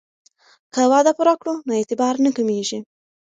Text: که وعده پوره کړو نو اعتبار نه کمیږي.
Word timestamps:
که 0.73 0.81
وعده 0.91 1.11
پوره 1.17 1.33
کړو 1.39 1.53
نو 1.67 1.71
اعتبار 1.79 2.15
نه 2.25 2.29
کمیږي. 2.37 2.79